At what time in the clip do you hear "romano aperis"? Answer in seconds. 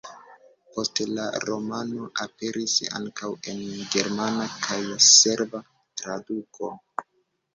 1.49-2.77